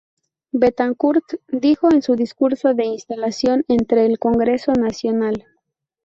Betancourt 0.51 1.25
dijo 1.49 1.91
en 1.91 2.01
su 2.01 2.15
discurso 2.15 2.73
de 2.73 2.85
instalación 2.85 3.65
ante 3.69 4.03
el 4.03 4.17
Congreso 4.17 4.71
Nacional. 4.73 5.45